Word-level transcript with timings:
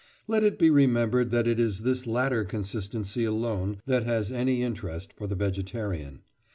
Let 0.27 0.43
it 0.43 0.57
be 0.57 0.71
remembered 0.71 1.29
that 1.29 1.47
it 1.47 1.59
is 1.59 1.81
this 1.81 2.07
latter 2.07 2.43
consistency 2.43 3.23
alone 3.23 3.77
that 3.85 4.01
has 4.03 4.31
any 4.31 4.63
interest 4.63 5.13
for 5.15 5.27
the 5.27 5.35
vegetarian. 5.35 6.21